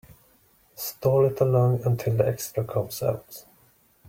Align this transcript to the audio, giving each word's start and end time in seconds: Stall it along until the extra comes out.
Stall 0.75 1.25
it 1.27 1.39
along 1.41 1.83
until 1.85 2.17
the 2.17 2.27
extra 2.27 2.63
comes 2.63 3.03
out. 3.03 3.45